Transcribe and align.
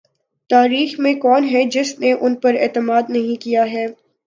تاریخ 0.49 0.99
میں 0.99 1.13
کون 1.15 1.43
ہے 1.43 1.63
جس 1.71 1.99
نے 1.99 2.11
ان 2.13 2.35
پر 2.35 2.55
اعتماد 2.59 3.09
نہیں 3.09 3.41
کیا 3.41 3.71
ہے۔ 3.71 3.85